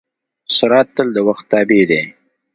سرعت 0.57 0.87
تل 0.95 1.07
د 1.13 1.17
وخت 1.27 1.45
تابع 1.51 1.83
دی. 1.89 2.01